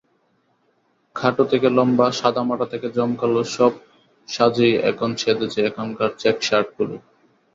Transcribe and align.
খাটো 1.15 1.43
থেকে 1.51 1.67
লম্বা, 1.77 2.07
সাদামাটা 2.19 2.65
থেকে 2.73 2.87
জমকালো—সব 2.95 3.71
সাজেই 4.29 4.73
এখন 4.89 5.09
সেজেছে 5.21 5.59
এখনকার 5.69 6.11
চেক 6.19 6.37
শার্টগুলো। 6.47 6.95